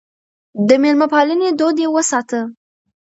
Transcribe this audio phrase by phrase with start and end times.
[0.67, 2.39] د مېلمه پالنې دود يې وساته.